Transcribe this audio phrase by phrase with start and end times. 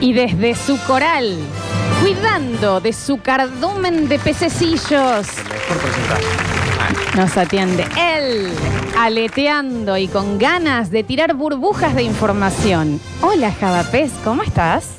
[0.00, 1.38] Y desde su coral,
[2.00, 7.16] cuidando de su cardumen de pececillos, Mejor presentación.
[7.16, 8.52] nos atiende él,
[8.98, 13.00] aleteando y con ganas de tirar burbujas de información.
[13.22, 14.96] Hola, Javapés, ¿cómo estás?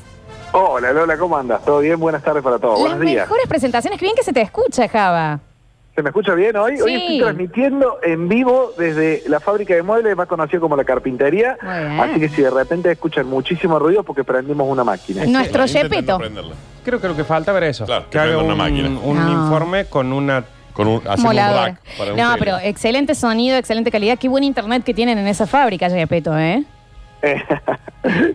[0.53, 1.63] Hola Lola, ¿cómo andas?
[1.65, 1.99] ¿Todo bien?
[1.99, 2.79] Buenas tardes para todos.
[2.79, 3.25] Las Buenos días.
[3.27, 5.39] mejores presentaciones, qué bien que se te escucha, Java.
[5.95, 6.73] ¿Se me escucha bien hoy?
[6.81, 11.57] Hoy estoy transmitiendo en vivo desde la fábrica de muebles, más conocida como la carpintería.
[11.61, 15.25] Así que si de repente escuchan muchísimo ruido porque prendimos una máquina.
[15.25, 16.19] Nuestro Yepeto.
[16.83, 17.85] Creo que lo que falta ver eso.
[17.85, 18.89] Claro, que que haga un, una máquina.
[18.89, 19.31] un No.
[19.45, 20.43] informe con una.
[20.73, 21.67] Con un, hacemos un Molador.
[21.69, 22.39] rack para un No, tele.
[22.39, 24.19] pero excelente sonido, excelente calidad.
[24.19, 26.65] Qué buen internet que tienen en esa fábrica, Yepeto, ¿eh?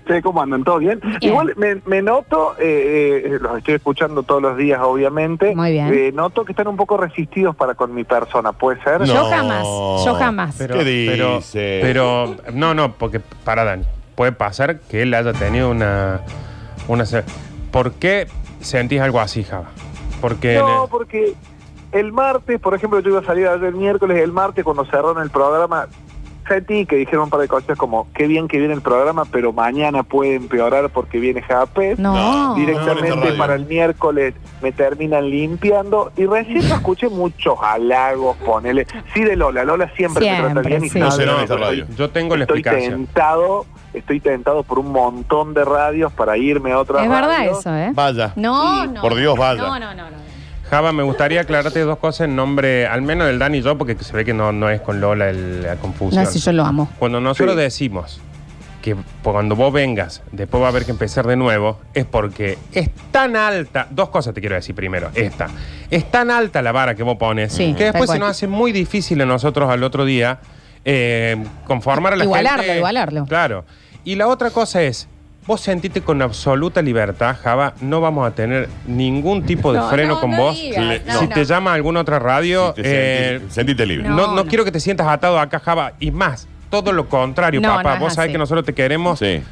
[0.08, 0.64] Sí, ¿Cómo andan?
[0.64, 1.00] ¿Todo bien?
[1.20, 5.54] Igual me, me noto, eh, eh, los estoy escuchando todos los días, obviamente.
[5.54, 5.94] Muy bien.
[5.94, 8.98] Eh, noto que están un poco resistidos para con mi persona, ¿puede ser?
[9.00, 9.06] No.
[9.06, 9.62] Yo jamás,
[10.04, 10.56] yo jamás.
[10.58, 11.78] Pero, ¿Qué pero, dice?
[11.82, 13.84] pero, no, no, porque para Dani,
[14.16, 16.22] puede pasar que él haya tenido una.
[16.88, 17.04] una
[17.70, 18.26] ¿Por qué
[18.60, 19.70] sentís algo así, Java?
[20.20, 20.58] Porque.
[20.58, 21.34] No, el- porque
[21.92, 25.22] el martes, por ejemplo, yo iba a salir ayer el miércoles, el martes cuando cerraron
[25.22, 25.86] el programa,
[26.50, 29.52] sentí que dijeron un par de cosas como, qué bien que viene el programa, pero
[29.52, 31.98] mañana puede empeorar porque viene Japes.
[31.98, 32.14] No.
[32.14, 37.54] No, No, en Directamente para el miércoles me terminan limpiando y recién no escuché muchos
[37.62, 38.86] halagos, ponele.
[39.14, 40.98] Sí de Lola, Lola siempre, me Siempre, trata bien y.
[40.98, 41.86] No esta radio.
[41.96, 43.06] yo tengo la Estoy explicación.
[43.06, 47.74] tentado, estoy tentado por un montón de radios para irme a otra Es verdad eso,
[47.76, 47.90] ¿eh?
[47.94, 48.32] Vaya.
[48.36, 49.00] No, Sí, no.
[49.00, 49.62] por Dios, vaya.
[49.62, 50.29] No, no, no, no.
[50.70, 53.96] Java, me gustaría aclararte dos cosas en nombre, al menos del Dani y yo, porque
[54.02, 56.22] se ve que no, no es con Lola el- la confusión.
[56.24, 56.88] No, si yo lo amo.
[56.98, 57.60] Cuando nosotros Sí.
[57.62, 58.20] decimos
[58.80, 62.88] que cuando vos vengas, después va a haber que empezar de nuevo, es porque es
[63.10, 63.88] tan alta.
[63.90, 65.10] Dos cosas te quiero decir primero.
[65.14, 65.48] Esta.
[65.90, 68.70] Es tan alta la vara que vos pones Sí, que después se nos hace muy
[68.70, 70.38] difícil a nosotros al otro día
[70.84, 72.78] eh, conformar a la Igualarlo, gente.
[72.78, 73.26] igualarlo.
[73.26, 73.64] Claro.
[74.04, 75.08] Y la otra cosa es.
[75.50, 80.14] Vos sentite con absoluta libertad, Java, no vamos a tener ningún tipo de No, freno
[80.14, 80.54] no, con no vos.
[80.56, 81.34] digas, Le- no, si no.
[81.34, 84.08] te llama alguna otra radio, te eh, sentite libre.
[84.08, 84.14] No.
[84.14, 84.46] no, no, no.
[84.46, 85.94] quiero que te sientas atado acá, Java.
[85.98, 87.82] Y más, todo lo contrario, No, papá.
[87.82, 88.32] no es Vos sabés así.
[88.34, 89.18] que nosotros te queremos.
[89.18, 89.42] Sí.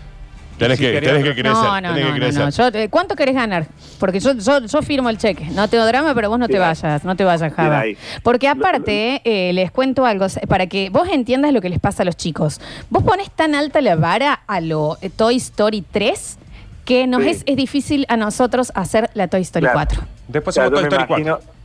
[0.59, 1.45] Tenés, Si que, tenés que crecer.
[1.53, 2.43] No, no, tenés no, que no, crecer.
[2.45, 2.51] no.
[2.51, 3.67] Yo, eh, ¿Cuánto querés ganar?
[3.99, 5.45] Porque yo, yo, yo firmo el cheque.
[5.53, 7.85] No tengo drama, pero vos no te vayas, no te vayas, Java.
[8.23, 12.07] Porque aparte, eh, les cuento algo, para que vos entiendas lo que les pasa a
[12.07, 12.61] los chicos.
[12.91, 16.39] Vos pones tan alta la vara a lo eh, Toy Story 3
[16.85, 17.29] que nos Sí.
[17.29, 19.75] es, es difícil a nosotros hacer la Toy Story Claro.
[19.79, 20.01] 4.
[20.29, 21.58] Después Claro, somos yo Toy Story 4.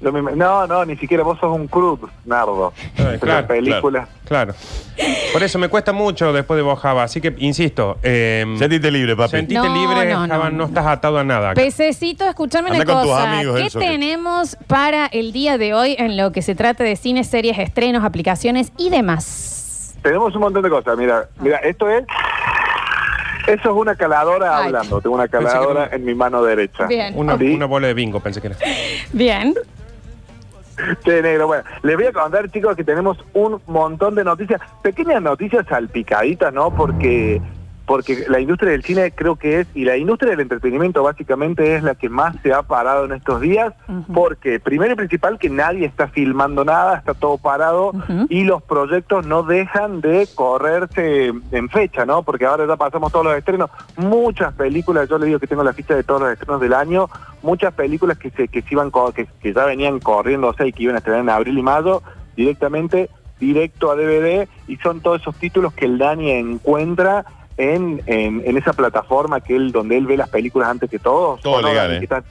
[0.00, 2.72] Me- no, no, ni siquiera vos sos un Cruz, Nardo.
[2.96, 4.08] Eh, claro, película.
[4.26, 4.54] Claro.
[5.32, 7.02] Por eso me cuesta mucho después de vos, Java.
[7.02, 9.30] Así que, insisto, eh, Sentite libre, papi.
[9.32, 10.64] sentite No, libre, no, no, Java, no, no.
[10.64, 11.50] estás atado a nada.
[11.50, 11.60] acá.
[11.60, 13.32] Pececito, escúchame una cosa.
[13.34, 16.96] amigos, ¿Qué que- tenemos para el día de hoy en lo que se trata de
[16.96, 19.94] cine, series, estrenos, aplicaciones y demás?
[20.02, 20.96] Tenemos un montón de cosas.
[20.96, 22.04] Mira, mira, esto es.
[23.46, 24.66] Eso es una caladora Ay.
[24.66, 25.00] hablando.
[25.00, 26.86] Tengo una que caladora en mi mano derecha.
[26.86, 27.12] Bien.
[27.16, 27.54] Una, Sí.
[27.54, 28.56] una bola de bingo, pensé que era.
[29.12, 29.54] Bien.
[31.04, 31.46] Sí, negro.
[31.46, 36.52] Bueno, les voy a contar, chicos, que tenemos un montón de noticias, pequeñas noticias salpicaditas,
[36.52, 36.74] ¿no?
[36.74, 37.40] Porque
[37.86, 41.82] porque la industria del cine creo que es, y la industria del entretenimiento básicamente es
[41.82, 43.74] la que más se ha parado en estos días,
[44.12, 47.92] porque primero y principal que nadie está filmando nada, está todo parado,
[48.28, 52.22] y los proyectos no dejan de correrse en fecha, ¿no?
[52.22, 55.72] Porque ahora ya pasamos todos los estrenos, muchas películas, yo le digo que tengo la
[55.72, 57.08] ficha de todos los estrenos del año,
[57.42, 60.72] muchas películas que se que se iban que, que ya venían corriendo, o sea, y
[60.72, 62.02] que iban a estrenar en abril y mayo,
[62.36, 63.10] directamente
[63.40, 67.24] directo a DVD y son todos esos títulos que el Dani encuentra
[67.60, 71.40] en, en, en esa plataforma que él donde él ve las películas antes que todos.
[71.40, 71.92] Todo ¿O no, legal?
[71.92, 71.98] ¿eh?
[72.02, 72.24] Están-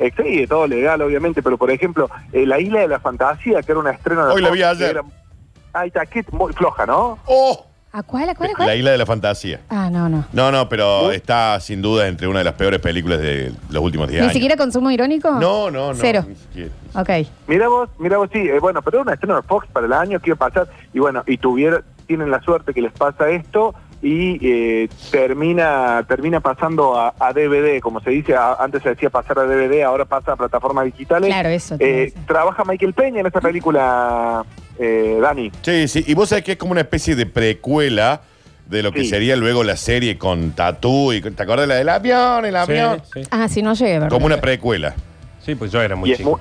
[0.00, 3.70] Eh, sí, todo legal, obviamente, pero por ejemplo, eh, La Isla de la Fantasía, que
[3.72, 4.76] era una estreno de Hoy la vi ayer.
[4.92, 5.02] que era-
[5.72, 7.18] Ahí está, que es muy floja, ¿no?
[7.26, 7.66] ¡Oh!
[7.92, 8.68] ¿A cuál, a cuál, a cuál?
[8.68, 9.60] La isla de la fantasía.
[9.68, 10.24] Ah, no, no.
[10.32, 14.08] No, no, pero está sin duda entre una de las peores películas de los últimos
[14.08, 14.32] 10 ¿Ni años.
[14.32, 15.30] siquiera consumo irónico?
[15.30, 15.94] No, no, no.
[15.94, 16.24] Cero.
[16.26, 16.70] ni siquiera.
[16.96, 17.10] Ok.
[17.46, 19.92] Mira vos, mira vos, sí, eh, bueno, pero era una estreno de Fox para el
[19.92, 23.30] año que iba a pasar, y bueno, y tuvieron, tienen la suerte que les pasa
[23.30, 23.76] esto,
[24.06, 29.08] y eh, termina termina pasando a, a DVD, como se dice, a- antes se decía
[29.08, 31.28] pasar a DVD, ahora pasa a plataformas digitales.
[31.30, 31.76] Claro, eso.
[31.80, 34.44] Eh, trabaja Michael Peña en esta película,
[34.78, 35.50] eh, Dani.
[35.62, 36.04] Sí, sí.
[36.06, 38.20] Y vos sabés que es como una especie de precuela
[38.66, 39.08] de lo que Sí.
[39.08, 43.00] sería luego la serie con Tatú y con- ¿te acuerdas la del avión, el avión?
[43.12, 43.28] Sí, sí.
[43.30, 44.10] Ah, sí, no llegué, ¿verdad?
[44.10, 44.94] Como una precuela.
[45.40, 46.34] Sí, pues yo era muy y, es muy,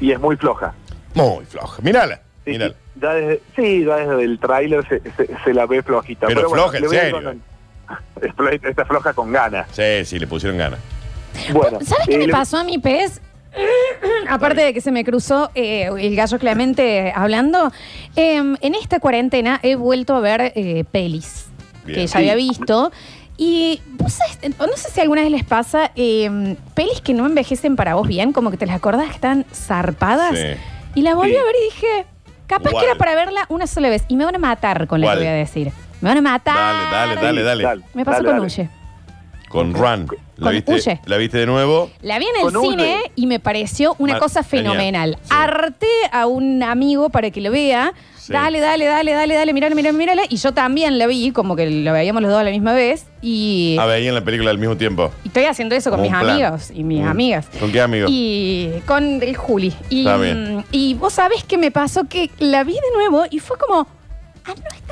[0.00, 0.72] y es muy floja.
[1.14, 1.82] Muy floja.
[1.82, 2.20] Mírala.
[2.44, 2.58] Sí,
[3.00, 6.26] ya desde, sí, ya desde el tráiler se, se- se la ve flojita.
[6.26, 7.22] Pero bueno, floja, en serio.
[7.22, 7.42] con-
[8.68, 9.66] Está floja con ganas.
[9.72, 10.78] Sí, sí, le pusieron ganas.
[11.52, 13.20] Bueno, ¿Sabes qué eh, me le- pasó a mi pez?
[14.28, 17.70] Aparte de que se me cruzó eh, el gallo Clemente hablando,
[18.16, 21.46] em, en esta cuarentena he vuelto a ver eh, pelis
[21.84, 21.98] Bien.
[22.00, 22.90] que ya había visto
[23.36, 27.76] Y vos sabés, no sé si alguna vez les pasa, eh, pelis que no envejecen
[27.76, 30.38] para vos bien, como que te las acordás que están zarpadas.
[30.38, 30.46] Sí.
[30.94, 31.36] Y la volví Sí.
[31.36, 32.06] a ver y dije,
[32.46, 32.84] capaz ¿Cuál?
[32.84, 34.04] que era para verla una sola vez.
[34.08, 35.18] Y me van a matar con lo ¿Cuál?
[35.18, 35.72] que voy a decir.
[36.00, 36.90] Me van a matar.
[36.90, 37.82] Dale, dale, dale, dale.
[37.94, 38.62] Me pasó Dale, con dale.
[38.62, 38.81] Uye.
[39.52, 40.08] Con Run.
[40.36, 41.00] ¿La Con viste, Huye.
[41.06, 41.90] ¿La viste de nuevo?
[42.02, 44.72] La vi en el Con cine y me pareció una cosa genial.
[44.72, 45.18] fenomenal.
[45.22, 45.28] Sí.
[45.30, 47.92] Harté a un amigo para que lo vea.
[48.16, 48.32] Sí.
[48.32, 50.22] Dale, dale, dale, dale, dale, mírala, mírala, mírala.
[50.28, 53.06] Y yo también la vi, como que lo veíamos los dos a la misma vez.
[53.20, 55.10] Y, A ver, ahí en la película al mismo tiempo.
[55.24, 56.36] y estoy haciendo eso con Como mis un plan.
[56.42, 57.08] amigos y mis Mm.
[57.08, 57.46] amigas.
[57.58, 58.08] ¿Con qué amigos?
[58.12, 59.72] Y con el Juli.
[59.90, 60.64] Y, Está bien.
[60.70, 63.80] y vos sabés que me pasó que la vi de nuevo y fue como,
[64.44, 64.91] ah, no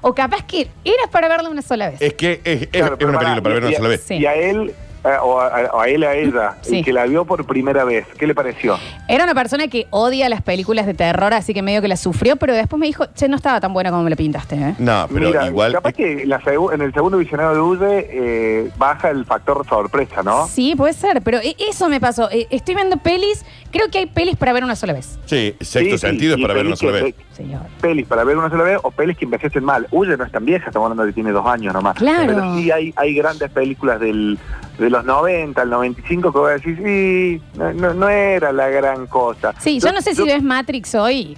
[0.00, 2.00] o capaz que era para verla una sola vez.
[2.00, 3.88] Es que es, es- Claro, es pero una pará, película para ver y- una sola
[3.88, 4.04] vez.
[4.06, 4.14] Sí.
[4.14, 4.72] Y a él,
[5.04, 5.48] eh, o, a,
[5.82, 6.78] a él, a ella, Sí.
[6.78, 8.78] el que la vio por primera vez, ¿qué le pareció?
[9.08, 12.36] Era una persona que odia las películas de terror, así que medio que la sufrió,
[12.36, 14.74] pero después me dijo, che, no estaba tan buena como me la pintaste, ¿eh?
[14.78, 15.72] No, pero Mira, igual.
[15.72, 20.22] capaz que la segu- en el segundo visionario de Ude eh, baja el factor sorpresa,
[20.22, 20.46] ¿no?
[20.46, 22.30] Sí, puede ser, pero e- eso me pasó.
[22.30, 25.18] Eh, Estoy viendo pelis, creo que hay pelis para ver una sola vez.
[25.26, 27.14] Sí, sexto Sí, sí, sentido es y para ver una pelis sola que- vez.
[27.42, 27.60] Señor.
[27.80, 29.86] Pelis para ver una sola vez o pelis que envejecen mal.
[29.90, 31.96] Uye no es tan vieja, estamos hablando de que tiene dos años nomás.
[31.96, 32.26] Claro.
[32.34, 34.38] Pero sí hay, hay grandes películas del,
[34.78, 38.68] de los 90, el 95 que voy a decir, sí, no, no- no era la
[38.68, 39.54] gran cosa.
[39.58, 41.36] Sí, yo no sé si ves Matrix hoy.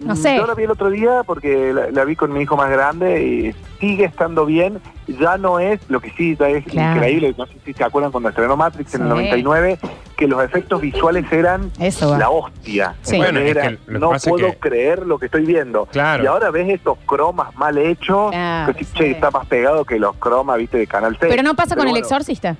[0.00, 0.36] No sé.
[0.36, 3.22] Yo la vi el otro día porque la, la vi con mi hijo más grande
[3.22, 4.80] y sigue estando bien.
[5.06, 6.96] Ya no es, lo que sí ya es Claro.
[6.96, 9.12] increíble, no sé si se acuerdan cuando estrenó Matrix en el Sí.
[9.14, 9.78] 99,
[10.16, 12.94] que los efectos visuales eran Eso la hostia.
[13.02, 13.16] Sí.
[13.18, 15.86] Bueno, Era, que no puedo que- creer lo que estoy viendo.
[15.86, 16.24] Claro.
[16.24, 18.98] Y ahora ves estos cromas mal hechos, Claro, que sí, sí.
[18.98, 21.30] che, está más pegado que los cromas, viste, de Canal 6.
[21.30, 22.56] Pero no pasa con el exorcista.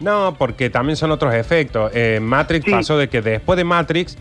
[0.00, 1.90] No, porque también son otros efectos.
[1.92, 2.70] Eh, Matrix Sí.
[2.70, 4.16] pasó de que después de Matrix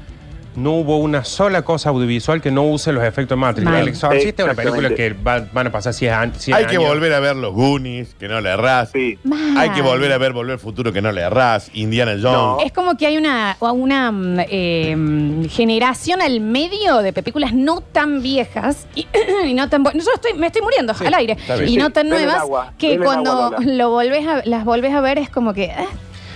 [0.58, 3.66] no hubo una sola cosa audiovisual que no use los efectos de Matrix.
[3.66, 3.82] Mal.
[3.84, 6.72] El Exorcista es una película que va- van a pasar 100 an- 100 Hay años.
[6.72, 8.90] que volver a ver los Goonies, que no le errás.
[8.92, 9.18] Sí.
[9.24, 9.56] Mal.
[9.58, 11.70] Hay que volver a ver Volver al Futuro, que no le errás.
[11.76, 12.24] Indiana Jones.
[12.24, 12.58] No.
[12.66, 17.82] Es como que hay una, una mm, eh, mm, generación al medio de películas no
[17.82, 19.06] tan viejas y,
[19.46, 21.34] y no tan bu- Yo estoy, me estoy muriendo al aire.
[21.34, 21.68] está bien.
[21.70, 23.74] Y Sí, no tan nuevas agua, que cuando agua, Lola.
[23.76, 25.72] lo volvés a, las volvés a ver es como que.
[25.72, 25.86] ah,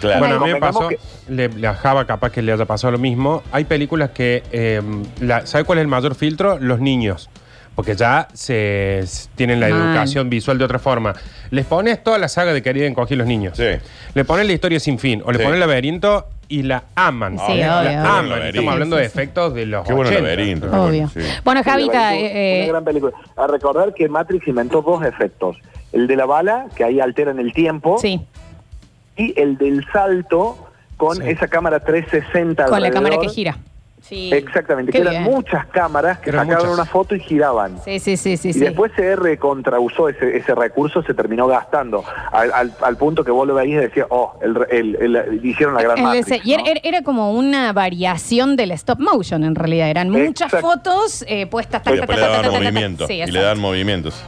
[0.02, 0.20] Claro.
[0.20, 1.00] Bueno, a mí me pasó, que-
[1.30, 3.42] le, le a Java capaz que le haya pasado lo mismo.
[3.54, 4.82] Hay películas que, eh,
[5.22, 6.58] la- ¿sabe cuál es el mayor filtro?
[6.60, 7.30] Los niños.
[7.76, 9.04] Porque ya se
[9.36, 9.82] tienen la Mal.
[9.92, 11.14] educación visual de otra forma.
[11.52, 13.56] Les pones toda la saga de Querida Encogí los niños.
[13.58, 13.64] Sí.
[14.14, 15.22] Le pones la historia sin fin.
[15.26, 15.44] O le Sí.
[15.44, 17.40] pones el laberinto y la aman.
[17.48, 18.00] Sí, la obvio, obvio.
[18.12, 18.42] aman.
[18.44, 20.22] Estamos hablando de efectos de los Qué bueno 80.
[20.30, 20.68] laberinto.
[20.84, 21.08] obvio.
[21.14, 21.22] Sí.
[21.46, 21.92] Bueno, Javita.
[21.92, 23.14] una eh, eh, gran película.
[23.38, 25.56] A recordar que Matrix inventó dos efectos.
[25.94, 28.20] El de la bala, que ahí alteran el tiempo, sí,
[29.18, 30.68] y el del salto
[30.98, 31.24] con Sí.
[31.30, 33.58] esa cámara 360 con la cámara que gira.
[34.02, 34.32] Sí.
[34.34, 35.36] Exactamente, Qué que eran bien.
[35.36, 36.80] muchas cámaras que Eran sacaban muchas.
[36.80, 37.78] una foto y giraban.
[37.86, 38.50] Sí, sí, sí, sí.
[38.50, 38.60] y sí.
[38.60, 43.48] después se recontrausó ese, ese recurso, se terminó gastando, al, al- al punto que vos
[43.48, 46.54] lo veías y decías, oh, el, el- el- hicieron la gran El Matrix, ese- y
[46.54, 46.70] era, ¿no?
[46.72, 49.88] era- era como una variación del stop motion en realidad.
[49.90, 50.68] Eran muchas Exacto.
[50.68, 51.84] fotos eh, puestas.
[51.84, 52.60] ta, ta, ta, le ta, daban ta, ta, ta, ta.
[52.72, 53.08] movimiento.
[53.08, 54.22] Sí, y le dan movimientos.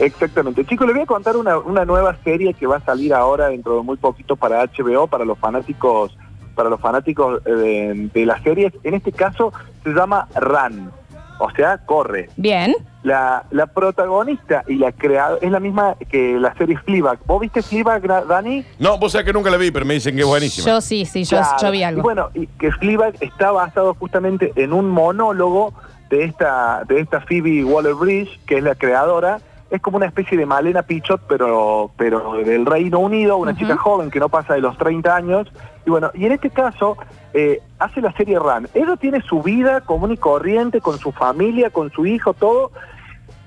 [0.00, 0.64] Exactamente.
[0.64, 3.76] Chicos, les voy a contar una, una nueva serie que va a salir ahora dentro
[3.76, 6.16] de muy poquito para HBO, para los fanáticos,
[6.54, 8.72] para los fanáticos eh, de, de las series.
[8.84, 9.52] En este caso
[9.84, 10.90] se llama Run,
[11.38, 12.28] o sea, corre.
[12.36, 12.74] Bien.
[13.02, 17.18] La, la protagonista y la creadora es la misma que la serie Fleabag.
[17.26, 18.64] ¿Vos viste Fleabag, Dani?
[18.78, 20.66] No, vos sabés que nunca la vi, pero me dicen que es buenísima.
[20.68, 21.56] Yo sí, sí, yo, Claro.
[21.60, 22.00] yo vi algo.
[22.00, 25.74] Y bueno, y que Fleabag está basado justamente en un monólogo
[26.10, 29.40] de esta, de esta Phoebe Waller-Bridge, que es la creadora.
[29.72, 34.10] Es como una especie de Malena Pichot, pero, pero del Reino Unido, una chica joven
[34.10, 35.50] que no pasa de los 30 años.
[35.86, 36.98] Y bueno, y en este caso
[37.32, 38.68] eh, hace la serie Run.
[38.74, 42.70] Ella tiene su vida común y corriente, con su familia, con su hijo, todo.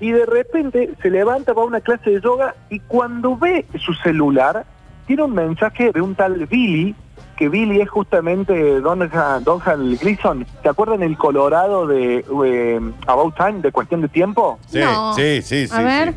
[0.00, 3.94] Y de repente se levanta, va a una clase de yoga y cuando ve su
[3.94, 4.66] celular,
[5.06, 6.96] tiene un mensaje de un tal Billy,
[7.36, 9.12] que Billy es justamente Donald,
[9.44, 10.46] Donald Gleason.
[10.62, 14.58] ¿Se acuerdan el Colorado de eh, About Time, de Cuestión de Tiempo?
[14.66, 15.12] Sí, No.
[15.14, 15.74] sí, sí, sí.
[15.74, 16.08] A ver.
[16.12, 16.16] sí.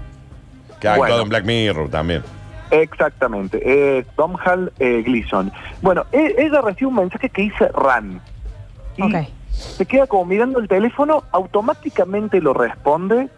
[0.80, 1.24] Que ha actuado Bueno.
[1.24, 2.24] en Black Mirror también.
[2.72, 5.52] Exactamente, es Domhnall eh, Gleason.
[5.82, 8.22] Bueno, e- ella recibe un mensaje que dice Run.
[8.98, 9.12] Y
[9.52, 13.30] se queda como mirando el teléfono, automáticamente lo responde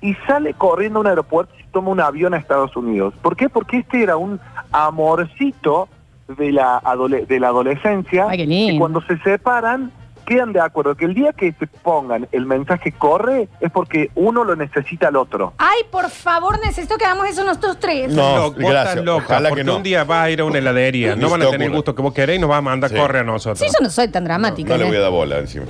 [0.00, 3.12] y sale corriendo a un aeropuerto y toma un avión a Estados Unidos.
[3.22, 3.48] ¿Por qué?
[3.48, 4.40] Porque este era un
[4.72, 5.88] amorcito
[6.36, 8.72] de la, adole- de la adolescencia Ay, qué lindo.
[8.74, 9.92] y cuando se separan
[10.26, 14.44] quedan de acuerdo que el día que se pongan el mensaje corre es porque uno
[14.44, 15.54] lo necesita al otro.
[15.58, 18.12] Ay, por favor, necesito que hagamos eso nosotros tres.
[18.14, 18.88] No, vos gracias.
[18.90, 19.78] estás loca, Ojalá que no.
[19.78, 21.96] un día vas a ir a una heladería, no van a te tener el gusto
[21.96, 22.96] que vos querés y nos vas a mandar Sí.
[22.96, 23.58] corre a nosotros.
[23.58, 24.70] Sí, yo no soy tan dramática.
[24.74, 24.88] No le ¿eh?
[24.88, 25.64] voy a dar bola encima.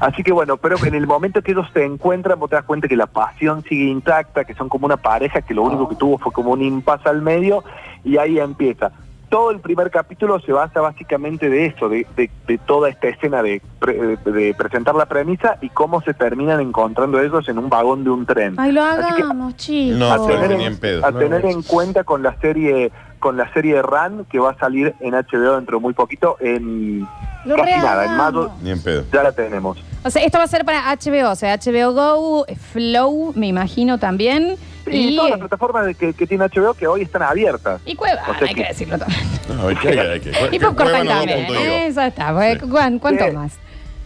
[0.00, 2.88] Así que bueno, pero en el momento que ellos se encuentran, vos te das cuenta
[2.88, 6.18] que la pasión sigue intacta, que son como una pareja que lo único que tuvo
[6.18, 7.62] fue como un impasse al medio
[8.02, 8.90] y ahí empieza.
[9.32, 13.42] Todo el primer capítulo se basa básicamente de eso, de, de- de toda esta escena
[13.42, 18.04] de, pre- de presentar la premisa y cómo se terminan encontrando ellos en un vagón
[18.04, 18.56] de un tren.
[18.58, 19.98] Ay, lo hagamos, chicos.
[19.98, 21.06] No, a tener, ni en, pedo.
[21.06, 21.50] a No, tener no.
[21.50, 25.54] en cuenta con la serie con la serie Ran que va a salir en HBO
[25.56, 27.06] dentro de muy poquito en
[27.46, 29.04] Lo casi nada en mayo Ni en pedo.
[29.12, 32.44] ya la tenemos O sea, esto va a ser para HBO, o sea, HBO Go,
[32.72, 34.56] Flow, me imagino también.
[34.86, 37.94] Y, Y, todas las plataformas de que, que tiene HBO que hoy están abiertas y
[37.94, 39.20] Cueva, o sea hay que- que decirlo también.
[39.56, 40.32] No, hay que, hay que.
[40.52, 41.46] Y Popcorn también.
[41.48, 41.86] 2.0.
[41.86, 42.32] Eso está.
[42.34, 42.68] pues, Sí.
[42.68, 43.30] ¿cuán- ¿Cuánto Sí.
[43.32, 43.58] más?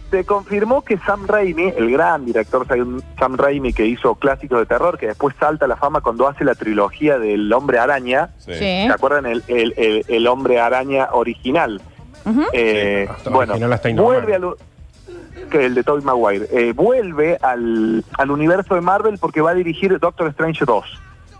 [0.09, 4.97] se confirmó que Sam Raimi, el gran director Sam- Raimi que hizo clásicos de terror,
[4.97, 8.53] que después salta a la fama cuando hace la trilogía del Hombre Araña, Sí.
[8.53, 9.25] ¿se acuerdan?
[9.25, 11.81] El, el, el- el Hombre Araña original.
[12.53, 14.45] Eh, bueno, original vuelve al
[15.47, 19.55] que el de Tobey Maguire, eh, vuelve al, al universo de Marvel porque va a
[19.55, 20.85] dirigir Doctor Strange 2.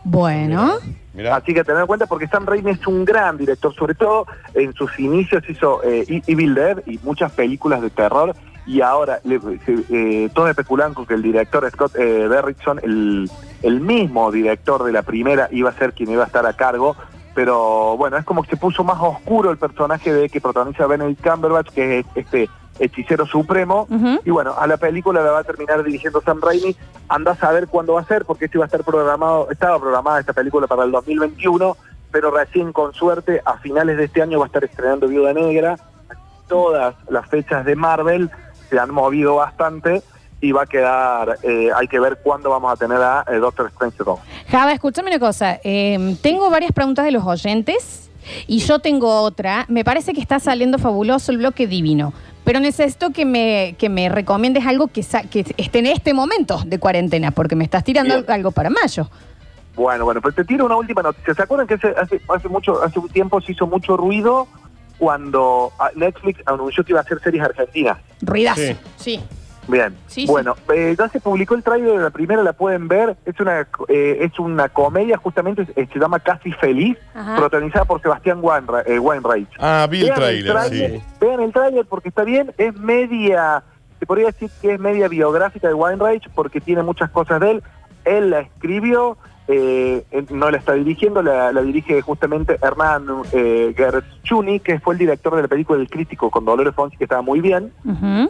[0.04, 0.74] Bueno.
[1.14, 1.36] Mirá.
[1.36, 4.74] Así que tener en cuenta porque Sam Raimi es un gran director, sobre todo en
[4.74, 8.36] sus inicios hizo eh, E- Evil Dead y muchas películas de terror
[8.68, 9.40] y ahora le-
[9.90, 13.30] eh, todos especulan con que el director Scott eh, Derrickson, el,
[13.64, 16.96] el mismo director de la primera, iba a ser quien iba a estar a cargo,
[17.34, 21.22] pero bueno, es como que se puso más oscuro el personaje de que protagoniza Benedict
[21.28, 23.88] Cumberbatch, que es este hechicero supremo,
[24.24, 26.76] y bueno, a la película la va a terminar dirigiendo Sam Raimi.
[27.10, 30.20] Anda a saber cuándo va a ser, porque esto iba a estar programado, estaba programada
[30.20, 31.78] esta película para el 2021,
[32.12, 35.78] pero recién con suerte a finales de este año va a estar estrenando Viuda Negra.
[36.48, 38.30] Todas las fechas de Marvel
[38.70, 40.02] se han movido bastante
[40.40, 43.68] y va a quedar, eh, hay que ver cuándo vamos a tener a eh, Doctor
[43.68, 44.20] Strange 2.
[44.50, 45.60] Java, escúchame una cosa.
[45.64, 48.12] Eh, tengo varias preguntas de los oyentes
[48.46, 49.66] y yo tengo otra.
[49.68, 52.14] Me parece que está saliendo fabuloso el bloque divino.
[52.48, 56.62] Pero necesito que me, que me recomiendes algo que, sa- que esté en este momento
[56.66, 58.32] de cuarentena, porque me estás tirando Bien.
[58.32, 59.10] algo para mayo.
[59.76, 61.34] Bueno, bueno, pues te tiro una última noticia.
[61.34, 64.48] ¿Se acuerdan que hace, hace, hace mucho, hace un tiempo se hizo mucho ruido
[64.98, 67.98] cuando ah, Netflix anunció que iba a hacer series argentinas?
[68.22, 68.62] Ruidazo.
[68.62, 68.78] Sí.
[68.96, 69.20] Sí.
[69.68, 73.18] Bien, Sí, bueno, eh, ya se publicó el trailer de la primera, la pueden ver,
[73.26, 77.36] es una eh, es una comedia, justamente se llama Casi Feliz, Ajá.
[77.36, 78.42] protagonizada por Sebastián
[78.86, 79.50] eh, Weinreich.
[79.60, 81.04] Ah, vi el tráiler, sí.
[81.20, 83.64] Vean el tráiler porque está bien, es media,
[84.00, 87.64] se podría decir que es media biográfica de Weinreich porque tiene muchas cosas de él,
[88.06, 93.74] él la escribió, eh, no la está dirigiendo, la, la dirige justamente Hernán eh,
[94.64, 97.40] que fue el director de la película El Crítico con Dolores Fonsi, que estaba muy
[97.40, 97.72] bien.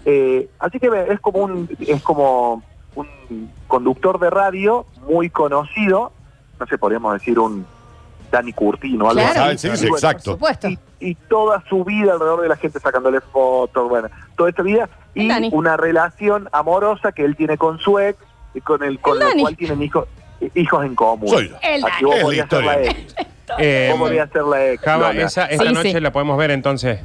[0.05, 2.62] Eh, así que es como un es como
[2.95, 3.07] un
[3.67, 6.12] conductor de radio muy conocido,
[6.59, 7.65] no sé, podríamos decir un
[8.31, 9.41] Dani Curtino, algo Claro.
[9.41, 9.69] Ah, así.
[9.69, 10.31] sí, sí, Por exacto.
[10.33, 10.67] supuesto.
[10.69, 14.89] Y, y toda su vida alrededor de la gente sacándole fotos, bueno, toda esta vida
[15.15, 15.50] y Dani.
[15.53, 18.19] una relación amorosa que él tiene con su ex
[18.53, 19.41] y con el con El lo Dani.
[19.41, 20.07] cual tienen hijos
[20.56, 21.29] hijos en común.
[21.29, 21.56] Soy yo.
[21.62, 22.91] El Aquí vos Es la podrías ser la historia.
[23.01, 23.15] ex.
[23.60, 24.82] Eh, Vos podrías ser la ex.
[24.84, 25.25] Java, Lola.
[25.25, 26.00] esa, esta Sí, noche sí.
[26.01, 27.00] la podemos ver entonces.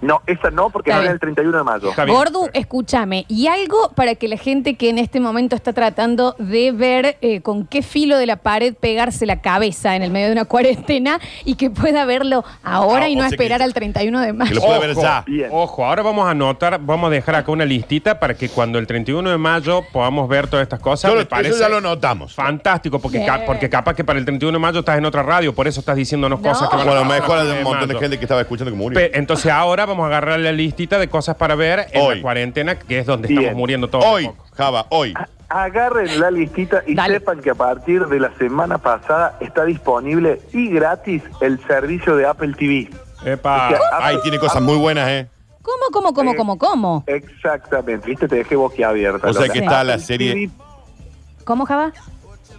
[0.00, 1.12] No, esa no, porque Está van bien.
[1.12, 1.90] el 31 de mayo.
[1.90, 2.16] Está bien.
[2.16, 3.26] Gordu, escúchame.
[3.28, 7.40] Y algo para que la gente que en este momento está tratando de ver eh,
[7.42, 11.20] con qué filo de la pared pegarse la cabeza en el medio de una cuarentena
[11.44, 14.26] y que pueda verlo ahora Ah, y o no sea que- esperar al 31 de
[14.28, 14.54] Que mayo.
[14.54, 15.22] lo puede ver ya.
[15.26, 15.48] Bien.
[15.52, 18.86] Ojo, ahora vamos a anotar, vamos a dejar acá una listita para que cuando el
[18.86, 21.10] 31 de mayo podamos ver todas estas cosas.
[21.10, 22.34] Yo lo- Me parece eso ya lo notamos.
[22.34, 23.28] fantástico, porque, Bien.
[23.28, 25.80] ca- porque capaz que para el 31 de mayo estás en otra radio, por eso
[25.80, 26.48] estás diciéndonos No.
[26.48, 28.24] cosas que van a Bueno, pasar mejor el hay 31 un montón de gente que
[28.24, 28.98] estaba escuchando que murió.
[28.98, 32.16] Pe- Entonces ahora vamos a agarrar la listita de cosas para ver en Hoy.
[32.16, 33.40] la cuarentena, que es donde Bien.
[33.42, 34.04] estamos muriendo todos.
[34.06, 34.48] Hoy, un poco.
[34.56, 35.14] Java, hoy.
[35.48, 37.14] Agarren la listita y Dale.
[37.14, 42.26] sepan que a partir de la semana pasada está disponible y gratis el servicio de
[42.26, 42.88] Apple TV.
[43.24, 43.66] Epa.
[43.66, 45.28] O sea, Ahí tiene cosas muy buenas, ¿eh?
[45.62, 47.04] ¿Cómo, cómo, cómo, Eh, cómo, cómo?
[47.06, 49.28] Exactamente, viste, te dejé boquiabierta.
[49.28, 49.52] O sea Lola.
[49.52, 50.50] que está la Apple serie- TV
[51.44, 51.92] ¿Cómo, Java?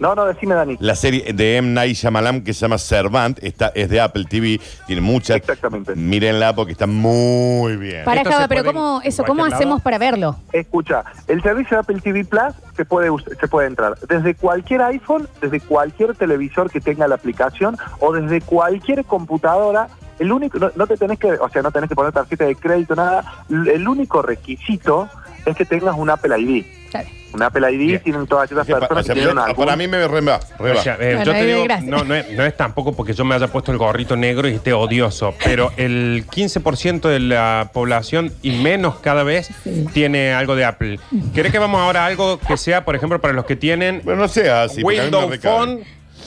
[0.02, 0.76] No, no, decime, Dani.
[0.80, 1.68] La serie de M.
[1.68, 4.60] Night Shyamalan que se llama Servant está, es de Apple TV.
[4.88, 5.36] Tiene muchas.
[5.36, 5.94] Exactamente.
[5.94, 8.04] Mírenla porque está muy bien.
[8.04, 10.34] Para ¿Esto Java, pero ¿cómo, eso, ¿cómo hacemos para verlo?
[10.52, 15.28] Escucha, el servicio de Apple TV Plus se puede, se puede entrar desde cualquier iPhone,
[15.40, 19.86] desde cualquier televisor que tenga la aplicación o desde cualquier computadora.
[20.18, 22.56] El único, no, no te tenés que, o sea, no tenés que poner tarjeta de
[22.56, 23.44] crédito, nada.
[23.48, 25.08] El único requisito
[25.46, 26.81] es que tengas un Apple ID.
[27.34, 28.02] Un Apple ID Bien.
[28.02, 30.40] tienen todas esas personas o sea, que tienen yo- algún- para mí me reba.
[30.58, 30.78] reba.
[30.80, 33.14] O sea, eh, Bueno, yo te eh, digo, no, no, es, no es tampoco porque
[33.14, 37.70] yo me haya puesto el gorrito negro y esté odioso, pero el 15% de la
[37.72, 39.50] población y menos cada vez
[39.92, 41.00] tiene algo de Apple.
[41.34, 44.28] ¿Querés que vamos ahora a algo que sea, por ejemplo, para los que tienen no
[44.28, 44.82] sea así.
[44.82, 45.38] Windows.
[45.40, 45.80] Phone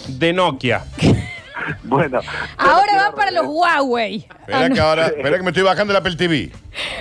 [0.08, 0.84] de Nokia?
[1.84, 2.20] Bueno.
[2.58, 4.28] Ahora van para los Huawei.
[4.40, 6.52] Espera Ah, que ahora, espera que me estoy bajando el Apple TV.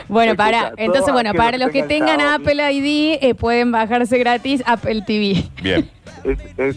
[0.08, 2.44] Bueno, Escucha, para, todo entonces, bueno, para los que tengan Xiaomi.
[2.44, 5.44] Apple ID, eh, pueden bajarse gratis Apple TV.
[5.62, 5.90] Bien.